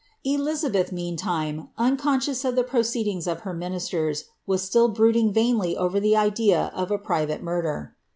lizabeth, 0.25 0.89
meantimei 0.91 1.69
unconscious 1.77 2.43
of 2.43 2.55
the 2.55 2.63
proceedings 2.63 3.27
of 3.27 3.41
her 3.41 3.53
ministers, 3.53 4.23
still 4.55 4.87
brooding 4.87 5.31
vainly 5.31 5.77
over 5.77 5.99
the 5.99 6.15
idea 6.15 6.71
of 6.73 6.89
a 6.89 6.97
private 6.97 7.43
murder. 7.43 7.95